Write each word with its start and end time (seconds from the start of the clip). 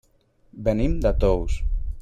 Venim 0.69 0.97
de 1.05 1.13
Tous. 1.25 1.63